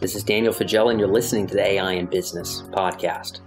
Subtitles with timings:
[0.00, 3.40] This is Daniel Faggella, and you're listening to the AI in Business podcast.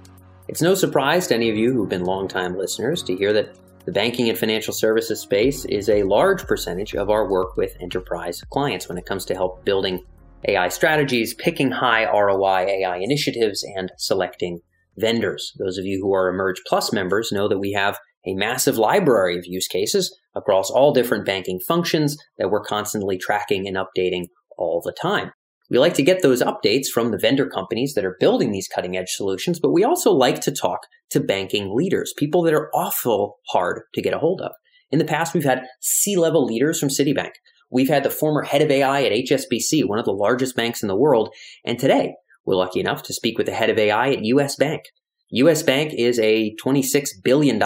[0.49, 3.93] It's no surprise to any of you who've been longtime listeners to hear that the
[3.93, 8.89] banking and financial services space is a large percentage of our work with enterprise clients
[8.89, 10.03] when it comes to help building
[10.45, 14.59] AI strategies, picking high ROI AI initiatives, and selecting
[14.97, 15.53] vendors.
[15.57, 19.37] Those of you who are Emerj Plus members know that we have a massive library
[19.37, 24.25] of use cases across all different banking functions that we're constantly tracking and updating
[24.57, 25.31] all the time.
[25.71, 28.97] We like to get those updates from the vendor companies that are building these cutting
[28.97, 33.39] edge solutions, but we also like to talk to banking leaders, people that are awful
[33.47, 34.51] hard to get a hold of.
[34.91, 37.31] In the past, we've had C level leaders from Citibank.
[37.69, 40.89] We've had the former head of AI at HSBC, one of the largest banks in
[40.89, 41.33] the world.
[41.63, 44.81] And today, we're lucky enough to speak with the head of AI at US Bank.
[45.29, 47.61] US Bank is a $26 billion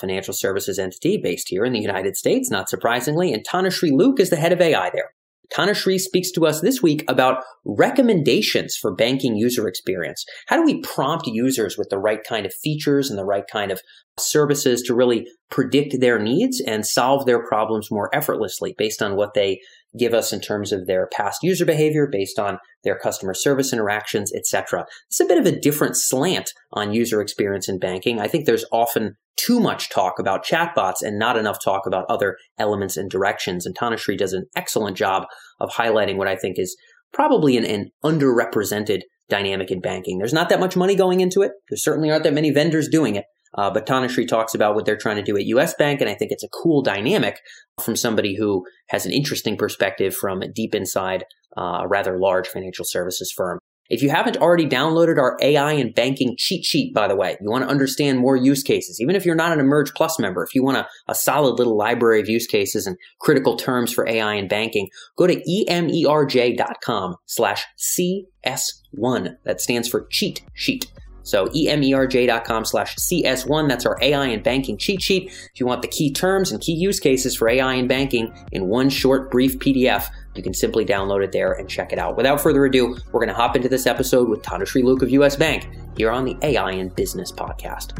[0.00, 4.30] financial services entity based here in the United States, not surprisingly, and Tanushree Luke is
[4.30, 5.10] the head of AI there.
[5.54, 10.24] Tanushree speaks to us this week about recommendations for banking user experience.
[10.46, 13.70] How do we prompt users with the right kind of features and the right kind
[13.70, 13.80] of
[14.18, 19.34] services to really predict their needs and solve their problems more effortlessly based on what
[19.34, 19.60] they
[19.98, 24.32] give us in terms of their past user behavior, based on their customer service interactions,
[24.34, 24.86] etc.
[25.08, 28.20] It's a bit of a different slant on user experience in banking.
[28.20, 32.36] I think there's often too much talk about chatbots and not enough talk about other
[32.58, 33.66] elements and directions.
[33.66, 35.24] And Tanushree does an excellent job
[35.60, 36.76] of highlighting what I think is
[37.12, 40.18] probably an, an underrepresented dynamic in banking.
[40.18, 41.52] There's not that much money going into it.
[41.70, 43.24] There certainly aren't that many vendors doing it.
[43.56, 46.14] Uh, but Tanushree talks about what they're trying to do at US Bank, and I
[46.14, 47.40] think it's a cool dynamic
[47.82, 51.24] from somebody who has an interesting perspective from deep inside
[51.56, 53.58] uh, a rather large financial services firm.
[53.90, 57.50] If you haven't already downloaded our AI and banking cheat sheet, by the way, you
[57.50, 60.54] want to understand more use cases, even if you're not an Emerj Plus member, if
[60.54, 64.34] you want a, a solid little library of use cases and critical terms for AI
[64.34, 64.88] and banking,
[65.18, 65.36] go to
[65.68, 69.36] emerj.com slash CS1.
[69.44, 70.90] That stands for cheat sheet.
[71.24, 75.32] So emerj.com slash CS1, that's our AI and banking cheat sheet.
[75.52, 78.68] If you want the key terms and key use cases for AI and banking in
[78.68, 82.16] one short, brief PDF, you can simply download it there and check it out.
[82.16, 85.36] Without further ado, we're going to hop into this episode with Tanushree Luke of US
[85.36, 87.98] Bank here on the AI and Business Podcast.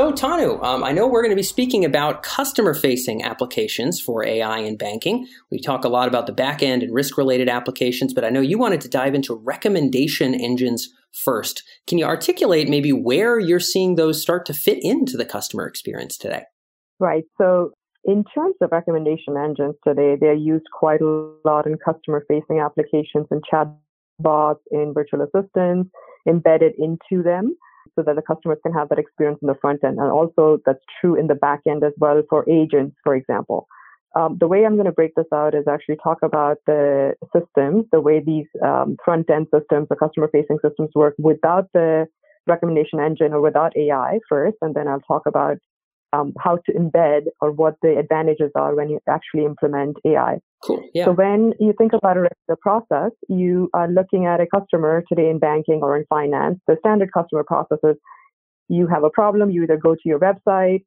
[0.00, 4.24] So, Tanu, um, I know we're going to be speaking about customer facing applications for
[4.24, 5.28] AI in banking.
[5.50, 8.40] We talk a lot about the back end and risk related applications, but I know
[8.40, 11.64] you wanted to dive into recommendation engines first.
[11.86, 16.16] Can you articulate maybe where you're seeing those start to fit into the customer experience
[16.16, 16.44] today?
[16.98, 17.24] Right.
[17.36, 17.72] So,
[18.04, 23.26] in terms of recommendation engines today, they're used quite a lot in customer facing applications
[23.30, 25.90] and chatbots, in virtual assistants,
[26.26, 27.54] embedded into them
[28.00, 29.98] so that the customers can have that experience in the front end.
[29.98, 33.66] And also that's true in the back end as well for agents, for example.
[34.16, 37.84] Um, the way I'm going to break this out is actually talk about the systems,
[37.92, 42.06] the way these um, front end systems, the customer facing systems work without the
[42.46, 45.58] recommendation engine or without AI first, and then I'll talk about
[46.12, 50.40] um, how to embed or what the advantages are when you actually implement AI.
[50.62, 50.82] Cool.
[50.92, 51.06] Yeah.
[51.06, 52.16] So when you think about
[52.48, 56.58] the process, you are looking at a customer today in banking or in finance.
[56.66, 57.96] The standard customer processes:
[58.68, 60.84] you have a problem, you either go to your website,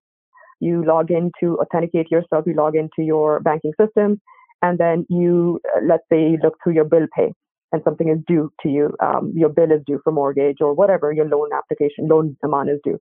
[0.59, 4.21] you log in to authenticate yourself, you log into your banking system,
[4.61, 7.33] and then you, uh, let's say, you look through your bill pay
[7.73, 8.95] and something is due to you.
[9.01, 12.79] Um, your bill is due for mortgage or whatever your loan application, loan amount is
[12.83, 12.99] due.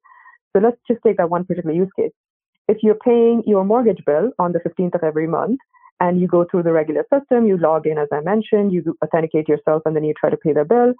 [0.53, 2.11] So let's just take that one particular use case.
[2.69, 5.59] If you're paying your mortgage bill on the 15th of every month
[6.03, 9.49] and you go through the regular system, you log in, as I mentioned, you authenticate
[9.49, 10.95] yourself, and then you try to pay the bill.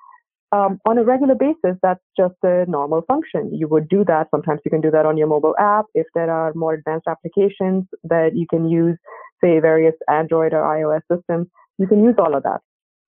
[0.53, 3.53] Um, on a regular basis, that's just a normal function.
[3.53, 4.29] You would do that.
[4.31, 5.87] Sometimes you can do that on your mobile app.
[5.95, 8.97] If there are more advanced applications that you can use,
[9.43, 11.49] say various Android or iOS systems,
[11.79, 12.61] you can use all of that.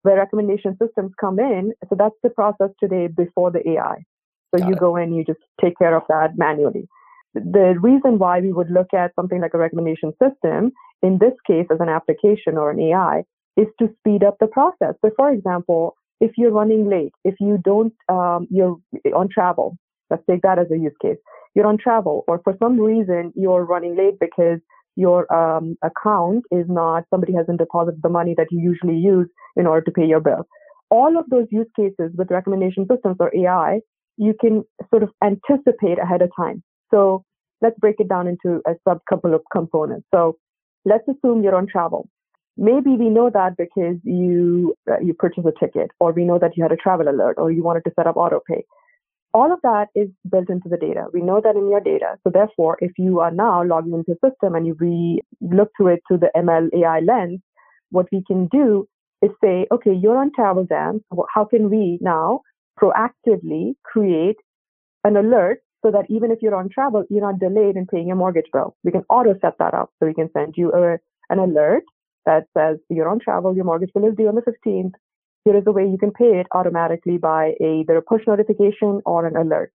[0.03, 3.97] Where recommendation systems come in, so that's the process today before the AI.
[4.55, 4.81] So Got you it.
[4.81, 6.89] go in, you just take care of that manually.
[7.35, 11.67] The reason why we would look at something like a recommendation system, in this case
[11.71, 13.25] as an application or an AI,
[13.57, 14.95] is to speed up the process.
[15.05, 18.77] So, for example, if you're running late, if you don't, um, you're
[19.15, 19.77] on travel,
[20.11, 21.19] let's take that as a use case.
[21.55, 24.59] You're on travel, or for some reason you're running late because
[24.97, 29.67] your um, account is not, somebody hasn't deposited the money that you usually use in
[29.67, 30.47] order to pay your bill.
[30.91, 33.81] All of those use cases with recommendation systems or AI
[34.17, 36.63] you can sort of anticipate ahead of time.
[36.91, 37.25] So
[37.61, 40.07] let's break it down into a sub couple of components.
[40.15, 40.37] So
[40.85, 42.09] let's assume you're on travel.
[42.57, 46.57] Maybe we know that because you uh, you purchased a ticket, or we know that
[46.57, 48.65] you had a travel alert, or you wanted to set up auto pay.
[49.33, 51.07] all of that is built into the data.
[51.13, 52.17] We know that in your data.
[52.23, 55.95] So therefore, if you are now logging into the system and you re- look through
[55.95, 57.41] it through the ML AI lens,
[57.91, 58.89] what we can do
[59.23, 61.03] is say, okay, you're on travel Dan.
[61.35, 62.41] How can we now
[62.81, 64.37] proactively create
[65.05, 68.17] an alert so that even if you're on travel, you're not delayed in paying your
[68.17, 68.75] mortgage bill?
[68.85, 69.91] We can auto set that up.
[69.99, 70.99] So we can send you a,
[71.31, 71.85] an alert
[72.25, 74.93] that says you're on travel, your mortgage bill is due on the 15th
[75.45, 79.27] Here is a way you can pay it automatically by either a push notification or
[79.27, 79.73] an alert.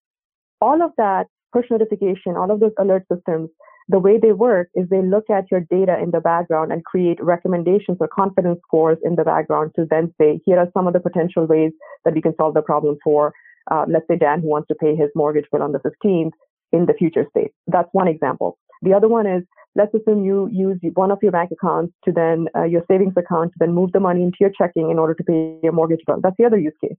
[0.62, 3.50] All of that push notification, all of those alert systems,
[3.88, 7.24] the way they work is they look at your data in the background and create
[7.24, 11.00] recommendations or confidence scores in the background to then say, here are some of the
[11.00, 11.72] potential ways
[12.04, 13.34] that we can solve the problem for,
[13.72, 16.32] uh, let's say Dan who wants to pay his mortgage bill on the 15th
[16.72, 17.52] in the future state.
[17.68, 18.58] That's one example.
[18.82, 19.44] The other one is
[19.76, 23.52] let's assume you use one of your bank accounts to then uh, your savings account
[23.52, 26.20] to then move the money into your checking in order to pay your mortgage bill.
[26.22, 26.98] That's the other use case,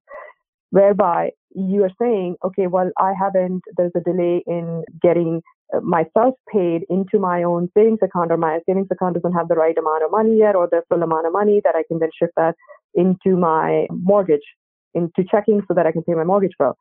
[0.70, 3.62] whereby you are saying, okay, well, I haven't.
[3.76, 5.42] There's a delay in getting
[5.74, 9.54] uh, myself paid into my own savings account, or my savings account doesn't have the
[9.54, 12.10] right amount of money yet, or the full amount of money that I can then
[12.18, 12.54] shift that
[12.94, 14.44] into my mortgage,
[14.96, 16.76] into checking, so that I can pay my mortgage bill.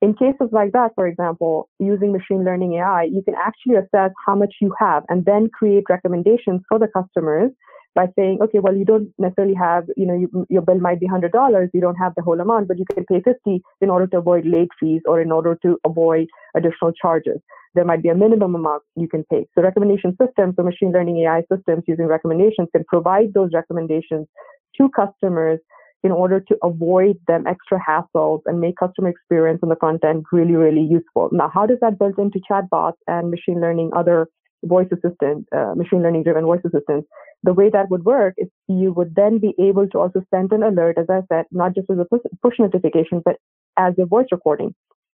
[0.00, 4.36] In cases like that, for example, using machine learning AI, you can actually assess how
[4.36, 7.50] much you have and then create recommendations for the customers
[7.96, 11.08] by saying, okay, well, you don't necessarily have, you know, you, your bill might be
[11.08, 14.18] $100, you don't have the whole amount, but you can pay 50 in order to
[14.18, 17.40] avoid late fees or in order to avoid additional charges.
[17.74, 19.48] There might be a minimum amount you can pay.
[19.54, 24.28] So recommendation systems, so machine learning AI systems using recommendations can provide those recommendations
[24.76, 25.58] to customers
[26.04, 30.24] in order to avoid them extra hassles and make customer experience on the front end
[30.32, 31.28] really, really useful.
[31.32, 34.28] Now, how does that build into chatbots and machine learning, other
[34.64, 37.08] voice assistant, uh, machine learning driven voice assistants?
[37.42, 40.62] The way that would work is you would then be able to also send an
[40.62, 42.06] alert, as I said, not just as a
[42.42, 43.36] push notification, but
[43.76, 44.74] as a voice recording.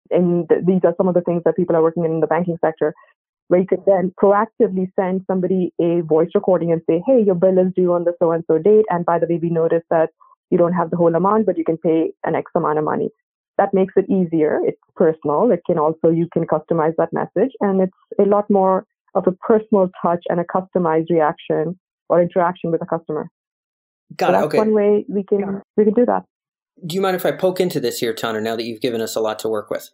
[0.10, 2.58] And th- these are some of the things that people are working in the banking
[2.64, 2.94] sector
[3.48, 7.58] where you could then proactively send somebody a voice recording and say, hey, your bill
[7.58, 8.86] is due on the so and so date.
[8.90, 10.10] And by the way, we noticed that
[10.50, 13.10] you don't have the whole amount, but you can pay an X amount of money.
[13.58, 14.60] That makes it easier.
[14.64, 15.52] It's personal.
[15.52, 18.86] It can also, you can customize that message and it's a lot more
[19.16, 21.80] of a personal touch and a customized reaction
[22.10, 23.30] or interaction with the customer.
[24.16, 24.34] Got so it.
[24.34, 24.58] That's okay.
[24.58, 26.24] one way we can, we can do that.
[26.86, 29.16] Do you mind if I poke into this here, Tanu, now that you've given us
[29.16, 29.90] a lot to work with?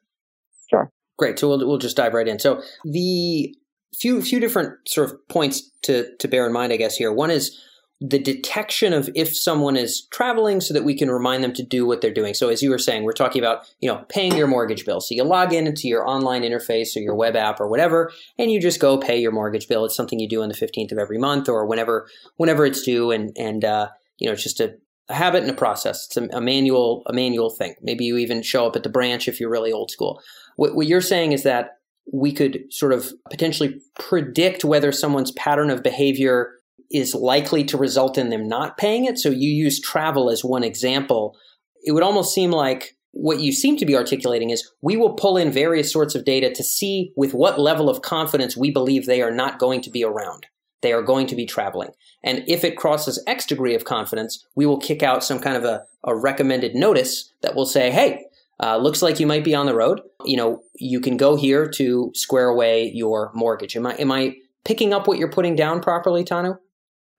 [0.69, 0.89] Sure.
[1.17, 1.37] Great.
[1.37, 2.39] So we'll, we'll just dive right in.
[2.39, 3.53] So the
[3.97, 7.11] few few different sort of points to to bear in mind, I guess here.
[7.11, 7.59] One is
[8.01, 11.85] the detection of if someone is traveling so that we can remind them to do
[11.85, 12.33] what they're doing.
[12.33, 15.01] So as you were saying, we're talking about, you know, paying your mortgage bill.
[15.01, 18.49] So you log in into your online interface or your web app or whatever, and
[18.51, 19.83] you just go pay your mortgage bill.
[19.83, 22.07] It's something you do on the 15th of every month or whenever,
[22.37, 23.11] whenever it's due.
[23.11, 24.75] And, and, uh, you know, it's just a,
[25.09, 26.05] a habit and a process.
[26.05, 27.75] It's a, a, manual, a manual thing.
[27.81, 30.21] Maybe you even show up at the branch if you're really old school.
[30.55, 31.79] What, what you're saying is that
[32.13, 36.53] we could sort of potentially predict whether someone's pattern of behavior
[36.91, 39.17] is likely to result in them not paying it.
[39.17, 41.37] So you use travel as one example.
[41.83, 45.37] It would almost seem like what you seem to be articulating is we will pull
[45.37, 49.21] in various sorts of data to see with what level of confidence we believe they
[49.21, 50.45] are not going to be around.
[50.81, 51.89] They are going to be traveling.
[52.23, 55.65] And if it crosses X degree of confidence, we will kick out some kind of
[55.65, 58.25] a, a recommended notice that will say, hey,
[58.61, 60.01] uh, looks like you might be on the road.
[60.25, 63.75] You know, you can go here to square away your mortgage.
[63.75, 66.57] Am I, am I picking up what you're putting down properly, Tanu?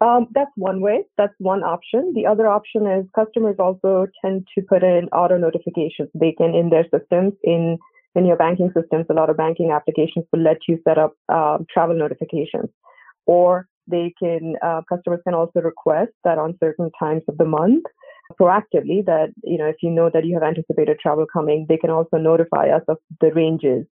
[0.00, 1.04] Um, that's one way.
[1.19, 2.12] That's one option.
[2.14, 6.09] The other option is customers also tend to put in auto notifications.
[6.14, 7.78] They can in their systems in
[8.14, 9.07] in your banking systems.
[9.11, 12.71] A lot of banking applications will let you set up uh, travel notifications,
[13.26, 17.85] or they can uh, customers can also request that on certain times of the month
[18.40, 21.90] proactively that you know if you know that you have anticipated travel coming, they can
[21.90, 23.87] also notify us of the ranges.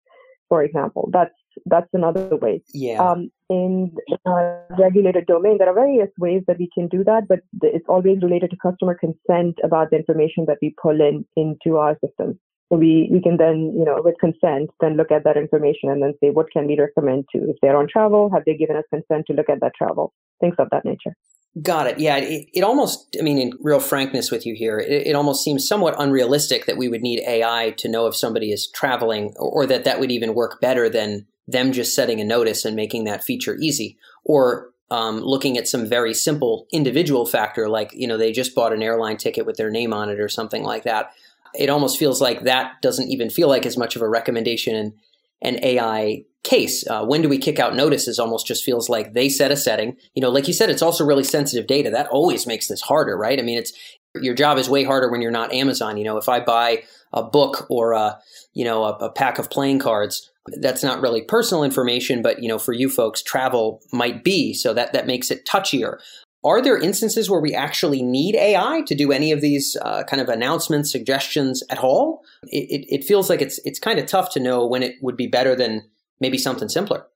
[0.49, 1.35] For example, that's
[1.65, 2.63] that's another way.
[2.73, 3.03] Yeah.
[3.03, 3.93] Um, in
[4.27, 8.23] a regulated domain, there are various ways that we can do that, but it's always
[8.23, 12.39] related to customer consent about the information that we pull in into our system.
[12.73, 16.03] So we, we can then, you know, with consent, then look at that information and
[16.03, 17.39] then say, what can we recommend to?
[17.49, 20.13] If they're on travel, have they given us consent to look at that travel?
[20.41, 21.15] Things of that nature.
[21.63, 21.99] Got it.
[22.01, 22.17] Yeah.
[22.17, 25.67] It, it almost, I mean, in real frankness with you here, it, it, almost seems
[25.67, 29.67] somewhat unrealistic that we would need AI to know if somebody is traveling or, or
[29.67, 33.25] that that would even work better than them just setting a notice and making that
[33.25, 38.33] feature easy or um, looking at some very simple individual factor like you know they
[38.33, 41.11] just bought an airline ticket with their name on it or something like that.
[41.55, 44.95] It almost feels like that doesn't even feel like as much of a recommendation in
[45.43, 46.87] an ai case.
[46.87, 48.19] Uh, when do we kick out notices?
[48.19, 49.97] Almost just feels like they set a setting.
[50.15, 51.91] You know like you said it's also really sensitive data.
[51.91, 53.39] That always makes this harder right?
[53.39, 53.73] I mean it's
[54.15, 55.97] Your job is way harder when you're not Amazon.
[55.97, 58.19] You know, if I buy a book or a,
[58.55, 62.49] you know, a, a pack of playing cards, that's not really personal information, but you
[62.49, 64.55] know, for you folks, travel might be.
[64.55, 65.99] So that that makes it touchier.
[66.45, 70.23] Are there instances where we actually need AI to do any of these uh, kind
[70.23, 72.23] of announcements, suggestions at all?
[72.45, 75.17] It, it, it feels like it's it's kind of tough to know when it would
[75.17, 75.83] be better than
[76.21, 77.07] maybe something simpler.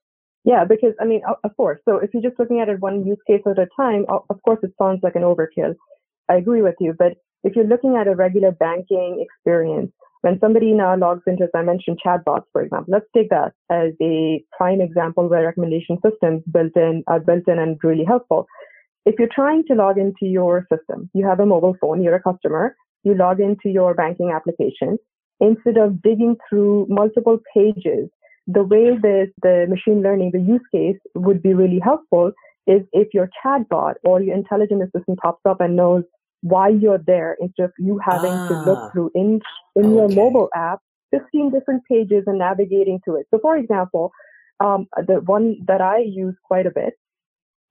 [0.43, 1.79] Yeah, because I mean, of course.
[1.85, 4.59] So if you're just looking at it one use case at a time, of course,
[4.63, 5.75] it sounds like an overkill.
[6.29, 6.93] I agree with you.
[6.97, 9.91] But if you're looking at a regular banking experience,
[10.21, 13.93] when somebody now logs into, as I mentioned, chatbots, for example, let's take that as
[14.01, 18.45] a prime example where recommendation systems built in are built in and really helpful.
[19.05, 22.21] If you're trying to log into your system, you have a mobile phone, you're a
[22.21, 24.99] customer, you log into your banking application.
[25.39, 28.09] Instead of digging through multiple pages,
[28.45, 32.31] the way that the machine learning, the use case would be really helpful
[32.67, 36.03] is if your chatbot or your intelligent assistant pops up and knows
[36.41, 38.89] why you're there instead of you having ah, to look ah.
[38.91, 39.39] through in
[39.75, 39.95] in okay.
[39.95, 40.79] your mobile app
[41.11, 43.27] 15 different pages and navigating to it.
[43.31, 44.11] So for example,
[44.59, 46.93] um, the one that I use quite a bit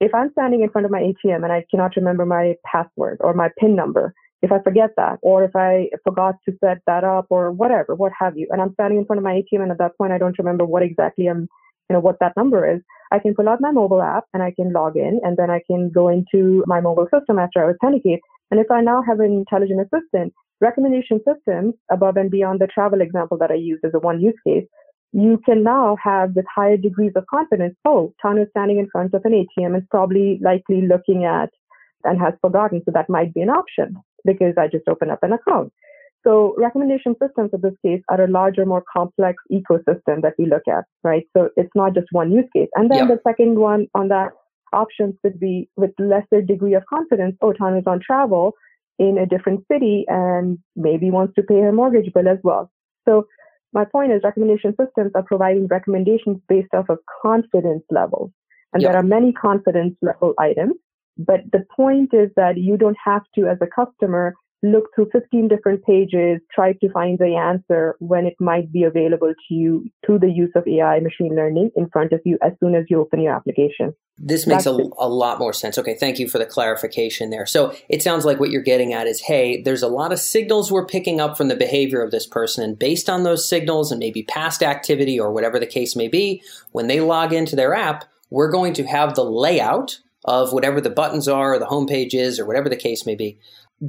[0.00, 3.34] if I'm standing in front of my ATM and I cannot remember my password or
[3.34, 7.26] my PIN number, if I forget that, or if I forgot to set that up
[7.28, 9.78] or whatever, what have you, and I'm standing in front of my ATM and at
[9.78, 11.48] that point I don't remember what exactly I'm,
[11.90, 12.80] you know, what that number is,
[13.12, 15.60] I can pull out my mobile app and I can log in and then I
[15.66, 18.20] can go into my mobile system after I authenticate.
[18.50, 23.00] And if I now have an intelligent assistant, recommendation systems above and beyond the travel
[23.00, 24.66] example that I used as a one use case
[25.12, 29.14] you can now have with higher degrees of confidence, oh, Tanu is standing in front
[29.14, 31.50] of an ATM and probably likely looking at
[32.04, 32.82] and has forgotten.
[32.84, 35.72] So that might be an option because I just opened up an account.
[36.26, 40.62] So recommendation systems in this case are a larger, more complex ecosystem that we look
[40.68, 41.24] at, right?
[41.36, 42.68] So it's not just one use case.
[42.74, 43.08] And then yep.
[43.08, 44.30] the second one on that
[44.72, 47.36] options would be with lesser degree of confidence.
[47.40, 48.52] Oh, is on travel
[48.98, 52.70] in a different city and maybe wants to pay her mortgage bill as well.
[53.08, 53.26] So
[53.72, 58.30] my point is recommendation systems are providing recommendations based off of confidence levels.
[58.72, 58.92] And yep.
[58.92, 60.74] there are many confidence level items.
[61.16, 65.48] But the point is that you don't have to, as a customer, look through 15
[65.48, 70.18] different pages, try to find the answer when it might be available to you through
[70.18, 73.20] the use of AI machine learning in front of you as soon as you open
[73.20, 73.94] your application.
[74.18, 75.78] This makes a, a, lot more sense.
[75.78, 77.46] Okay, thank you for the clarification there.
[77.46, 80.70] So it sounds like what you're getting at is hey, there's a lot of signals
[80.70, 82.62] we're picking up from the behavior of this person.
[82.62, 86.42] And based on those signals and maybe past activity or whatever the case may be,
[86.72, 90.90] when they log into their app, we're going to have the layout of whatever the
[90.90, 93.38] buttons are or the homepage is or whatever the case may be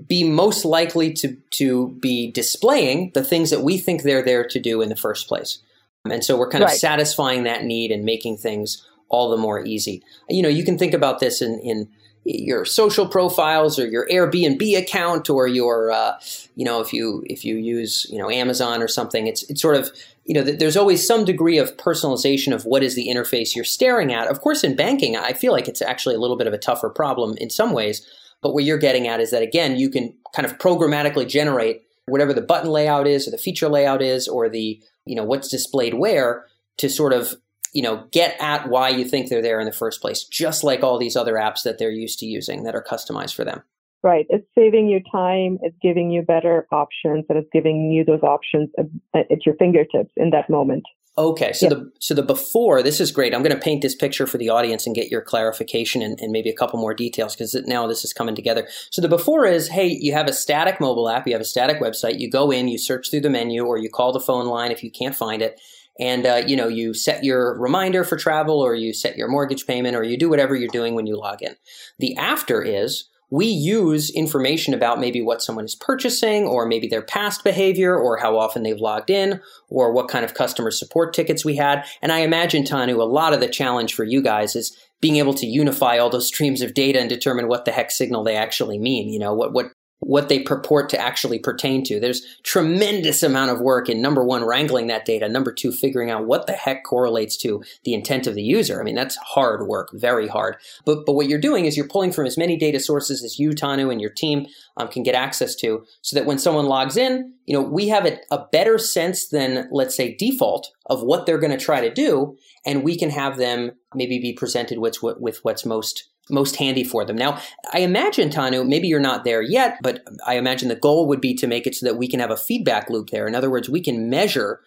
[0.07, 4.59] be most likely to, to be displaying the things that we think they're there to
[4.59, 5.61] do in the first place.
[6.09, 6.73] And so we're kind right.
[6.73, 10.03] of satisfying that need and making things all the more easy.
[10.29, 11.89] You know, you can think about this in, in
[12.23, 16.13] your social profiles or your Airbnb account or your, uh,
[16.55, 19.75] you know, if you if you use you know Amazon or something, it's it's sort
[19.75, 19.91] of
[20.25, 24.13] you know there's always some degree of personalization of what is the interface you're staring
[24.13, 24.27] at.
[24.27, 26.89] Of course, in banking, I feel like it's actually a little bit of a tougher
[26.89, 28.07] problem in some ways
[28.41, 32.33] but what you're getting at is that again, you can kind of programmatically generate whatever
[32.33, 35.93] the button layout is or the feature layout is or the, you know, what's displayed
[35.93, 36.45] where
[36.77, 37.35] to sort of,
[37.73, 40.83] you know, get at why you think they're there in the first place, just like
[40.83, 43.61] all these other apps that they're used to using that are customized for them.
[44.03, 44.25] Right.
[44.29, 45.59] It's saving you time.
[45.61, 48.69] It's giving you better options and it's giving you those options
[49.13, 50.83] at your fingertips in that moment.
[51.17, 53.35] Okay, so the so the before this is great.
[53.35, 56.31] I'm going to paint this picture for the audience and get your clarification and, and
[56.31, 58.65] maybe a couple more details because now this is coming together.
[58.91, 61.81] So the before is, hey, you have a static mobile app, you have a static
[61.81, 62.21] website.
[62.21, 64.83] You go in, you search through the menu, or you call the phone line if
[64.83, 65.59] you can't find it,
[65.99, 69.67] and uh, you know you set your reminder for travel, or you set your mortgage
[69.67, 71.57] payment, or you do whatever you're doing when you log in.
[71.99, 77.01] The after is we use information about maybe what someone is purchasing or maybe their
[77.01, 81.45] past behavior or how often they've logged in or what kind of customer support tickets
[81.45, 81.85] we had.
[82.01, 85.33] And I imagine, Tanu, a lot of the challenge for you guys is being able
[85.33, 88.77] to unify all those streams of data and determine what the heck signal they actually
[88.77, 89.09] mean.
[89.09, 89.71] You know, what, what
[90.01, 91.99] what they purport to actually pertain to.
[91.99, 95.29] There's tremendous amount of work in number one, wrangling that data.
[95.29, 98.81] Number two, figuring out what the heck correlates to the intent of the user.
[98.81, 100.57] I mean, that's hard work, very hard.
[100.85, 103.51] But, but what you're doing is you're pulling from as many data sources as you,
[103.51, 107.33] Tanu, and your team um, can get access to so that when someone logs in,
[107.45, 111.37] you know, we have a, a better sense than, let's say, default of what they're
[111.37, 112.37] going to try to do.
[112.65, 117.03] And we can have them maybe be presented with, with what's most most handy for
[117.03, 117.15] them.
[117.15, 117.41] Now,
[117.73, 121.33] I imagine, Tanu, maybe you're not there yet, but I imagine the goal would be
[121.35, 123.27] to make it so that we can have a feedback loop there.
[123.27, 124.61] In other words, we can measure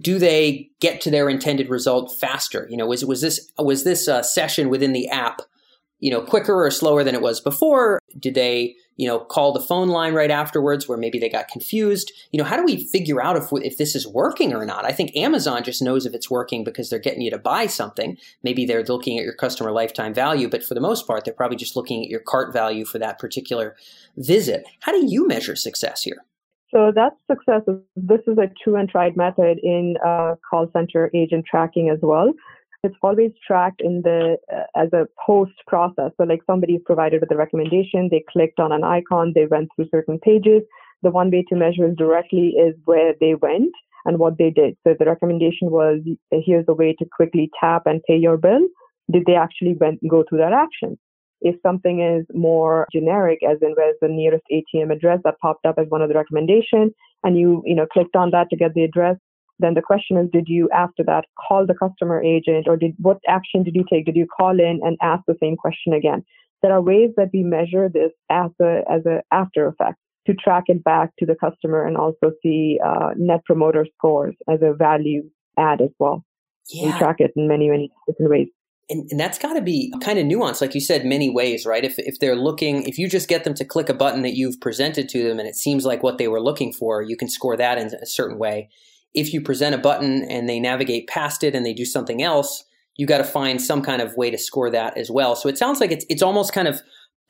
[0.00, 2.66] do they get to their intended result faster?
[2.70, 5.42] You know, was was this was this uh, session within the app,
[6.02, 8.00] you know, quicker or slower than it was before?
[8.18, 12.12] Did they, you know, call the phone line right afterwards where maybe they got confused?
[12.32, 14.84] You know, how do we figure out if, if this is working or not?
[14.84, 18.18] I think Amazon just knows if it's working because they're getting you to buy something.
[18.42, 21.56] Maybe they're looking at your customer lifetime value, but for the most part, they're probably
[21.56, 23.76] just looking at your cart value for that particular
[24.16, 24.64] visit.
[24.80, 26.24] How do you measure success here?
[26.74, 27.62] So that's success.
[27.94, 32.32] This is a true and tried method in uh, call center agent tracking as well.
[32.84, 36.10] It's always tracked in the uh, as a post process.
[36.16, 39.68] So like somebody is provided with a recommendation, they clicked on an icon, they went
[39.74, 40.62] through certain pages.
[41.02, 43.72] The one way to measure it directly is where they went
[44.04, 44.76] and what they did.
[44.84, 46.00] So the recommendation was
[46.32, 48.66] here's a way to quickly tap and pay your bill.
[49.12, 50.98] Did they actually went, go through that action?
[51.40, 55.76] If something is more generic, as in where's the nearest ATM address that popped up
[55.78, 58.84] as one of the recommendations, and you you know clicked on that to get the
[58.84, 59.16] address,
[59.58, 63.18] then the question is, did you after that call the customer agent, or did what
[63.28, 64.06] action did you take?
[64.06, 66.24] Did you call in and ask the same question again?
[66.62, 70.64] There are ways that we measure this as a as a after effect to track
[70.66, 75.28] it back to the customer and also see uh, net promoter scores as a value
[75.58, 76.24] add as well.
[76.70, 76.92] Yeah.
[76.92, 78.48] We track it in many many different ways.
[78.90, 81.84] And, and that's got to be kind of nuanced, like you said, many ways, right?
[81.84, 84.60] If, if they're looking, if you just get them to click a button that you've
[84.60, 87.56] presented to them and it seems like what they were looking for, you can score
[87.56, 88.68] that in a certain way.
[89.14, 92.64] If you present a button and they navigate past it and they do something else,
[92.96, 95.36] you got to find some kind of way to score that as well.
[95.36, 96.82] So it sounds like it's it's almost kind of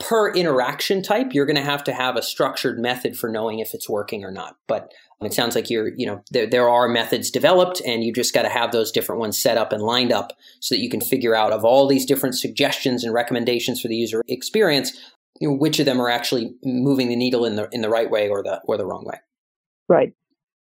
[0.03, 3.73] per interaction type, you're going to have to have a structured method for knowing if
[3.73, 4.57] it's working or not.
[4.67, 8.35] But it sounds like you're, you know, there, there are methods developed and you just
[8.35, 11.01] got to have those different ones set up and lined up so that you can
[11.01, 14.93] figure out of all these different suggestions and recommendations for the user experience,
[15.41, 18.11] you know, which of them are actually moving the needle in the in the right
[18.11, 19.19] way or the or the wrong way.
[19.89, 20.13] Right.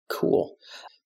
[0.10, 0.56] Cool.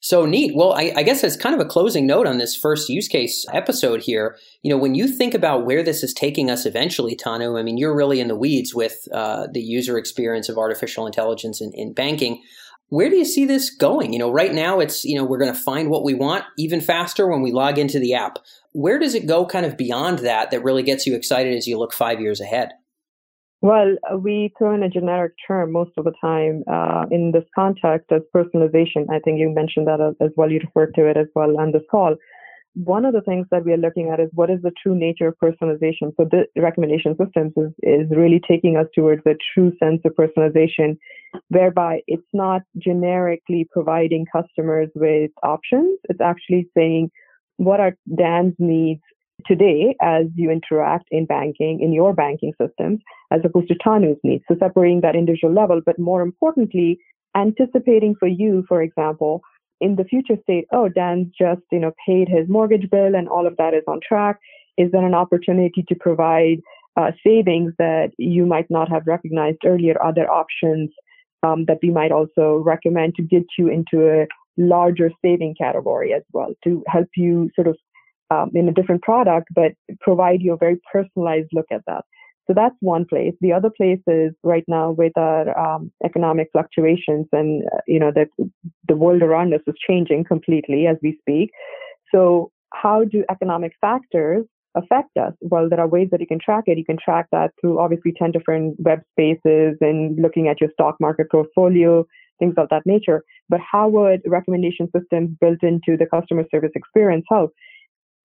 [0.05, 0.55] So neat.
[0.55, 3.43] Well, I, I, guess as kind of a closing note on this first use case
[3.51, 7.59] episode here, you know, when you think about where this is taking us eventually, Tanu,
[7.59, 11.59] I mean, you're really in the weeds with uh, the user experience of artificial intelligence
[11.59, 12.43] in, in banking.
[12.89, 14.13] Where do you see this going?
[14.13, 16.81] You know, right now it's, you know, we're going to find what we want even
[16.81, 18.38] faster when we log into the app.
[18.74, 21.79] Where does it go kind of beyond that that really gets you excited as you
[21.79, 22.74] look five years ahead?
[23.65, 27.45] Well, uh, we throw in a generic term most of the time uh, in this
[27.55, 29.09] context as personalization.
[29.09, 30.51] I think you mentioned that as, well.
[30.51, 32.15] You referred to it as well on this call.
[32.75, 35.29] One of the things that we are looking at is what is the true nature
[35.29, 36.13] of personalization.
[36.15, 40.99] So the recommendation systems is, is really taking us towards a true sense of personalization,
[41.47, 45.97] whereby it's not generically providing customers with options.
[46.03, 47.09] It's actually saying
[47.57, 49.01] what are Dan's needs
[49.45, 53.00] today as you interact in banking, in your banking systems,
[53.31, 54.43] as opposed to Tanu's needs.
[54.48, 57.00] So separating that individual level, but more importantly,
[57.35, 59.41] anticipating for you, for example,
[59.81, 63.45] in the future state, oh, Dan's just, you know, paid his mortgage bill and all
[63.45, 64.39] of that is on track.
[64.77, 66.61] Is there an opportunity to provide
[66.98, 70.89] uh, savings that you might not have recognized earlier, other options
[71.43, 76.24] um, that we might also recommend to get you into a larger saving category as
[76.31, 77.77] well to help you sort of
[78.31, 82.03] um, in a different product, but provide you a very personalized look at that.
[82.48, 83.33] So that's one place.
[83.42, 88.11] The other place is right now with our um, economic fluctuations and uh, you know
[88.11, 88.27] the
[88.88, 91.50] the world around us is changing completely as we speak.
[92.14, 95.33] So how do economic factors affect us?
[95.42, 96.77] Well, there are ways that you can track it.
[96.77, 100.98] You can track that through obviously 10 different web spaces and looking at your stock
[101.00, 102.05] market portfolio,
[102.38, 103.24] things of that nature.
[103.50, 107.53] But how would recommendation systems built into the customer service experience help?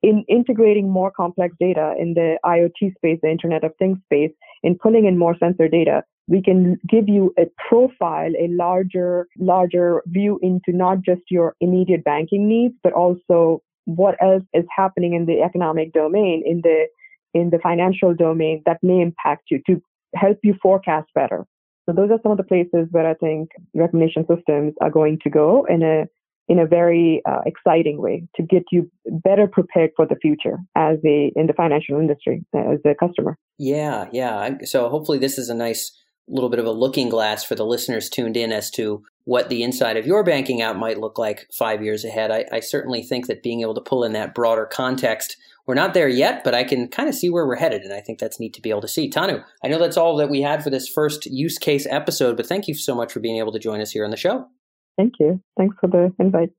[0.03, 4.31] In integrating more complex data in the IoT space, the Internet of Things space,
[4.63, 10.03] in pulling in more sensor data, we can give you a profile, a larger, larger
[10.07, 15.27] view into not just your immediate banking needs, but also what else is happening in
[15.27, 16.87] the economic domain, in the
[17.33, 19.81] in the financial domain that may impact you to
[20.17, 21.47] help you forecast better.
[21.89, 25.31] So those are some of the places where I think recommendation systems are going to
[25.31, 26.07] go in a
[26.51, 30.99] in a very uh, exciting way to get you better prepared for the future as
[31.07, 33.39] a in the financial industry as a customer.
[33.57, 34.59] Yeah, yeah.
[34.65, 35.97] So hopefully this is a nice
[36.29, 39.63] little bit of a looking glass for the listeners tuned in as to what the
[39.63, 42.31] inside of your banking app might look like five years ahead.
[42.31, 45.37] I, I certainly think that being able to pull in that broader context
[45.71, 48.01] we're not there yet, but I can kind of see where we're headed, and I
[48.01, 49.09] think that's neat to be able to see.
[49.09, 52.47] Tanu, I know that's all that we had for this first use case episode, but
[52.47, 54.49] thank you so much for being able to join us here on the show.
[54.97, 55.41] Thank you.
[55.57, 56.53] Thanks for the invite.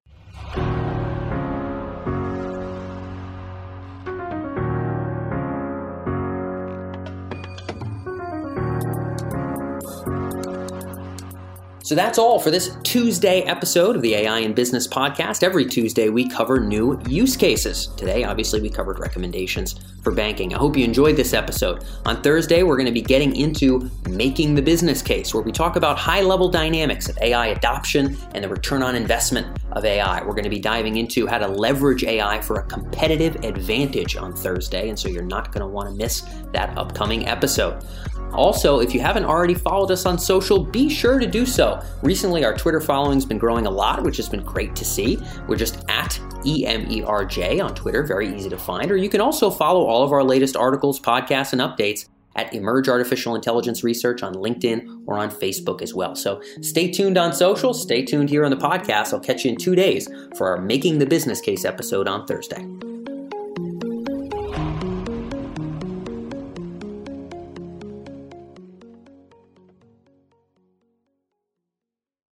[11.91, 15.43] So that's all for this Tuesday episode of the AI in Business podcast.
[15.43, 17.87] Every Tuesday, we cover new use cases.
[17.97, 20.53] Today, obviously, we covered recommendations for banking.
[20.55, 21.83] I hope you enjoyed this episode.
[22.05, 25.75] On Thursday, we're going to be getting into making the business case, where we talk
[25.75, 30.21] about high level dynamics of AI adoption and the return on investment of AI.
[30.21, 34.33] We're going to be diving into how to leverage AI for a competitive advantage on
[34.33, 36.21] Thursday, and so you're not going to want to miss
[36.53, 37.83] that upcoming episode.
[38.33, 41.81] Also, if you haven't already followed us on social, be sure to do so.
[42.01, 45.19] Recently, our Twitter following's been growing a lot, which has been great to see.
[45.47, 48.91] We're just at EMERJ on Twitter, very easy to find.
[48.91, 52.87] Or you can also follow all of our latest articles, podcasts, and updates at Emerj
[52.87, 56.15] Artificial Intelligence Research on LinkedIn or on Facebook as well.
[56.15, 59.13] So stay tuned on social, stay tuned here on the podcast.
[59.13, 62.65] I'll catch you in two days for our Making the Business Case episode on Thursday.